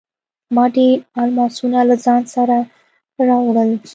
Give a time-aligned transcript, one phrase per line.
[0.55, 2.57] ما ډیر الماسونه له ځان سره
[3.27, 3.71] راوړل.